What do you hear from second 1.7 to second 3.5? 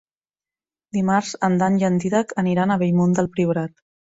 i en Dídac aniran a Bellmunt del